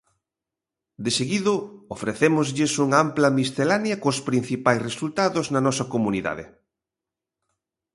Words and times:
Deseguido, 1.05 1.53
ofrecémoslles 1.95 2.73
unha 2.83 2.97
ampla 3.05 3.33
miscelánea 3.39 3.95
cos 4.03 4.17
principais 4.29 4.83
resultados 4.87 5.45
na 5.53 5.61
nosa 5.67 5.85
comunidade. 5.93 6.45